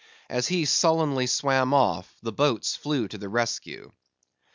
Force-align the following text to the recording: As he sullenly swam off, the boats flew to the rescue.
As 0.31 0.47
he 0.47 0.65
sullenly 0.65 1.27
swam 1.27 1.75
off, 1.75 2.11
the 2.23 2.31
boats 2.31 2.75
flew 2.75 3.07
to 3.09 3.19
the 3.19 3.29
rescue. 3.29 3.91